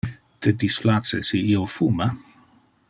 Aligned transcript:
Te 0.45 0.53
displace 0.63 1.21
si 1.29 1.43
io 1.51 1.63
fuma? 1.77 2.11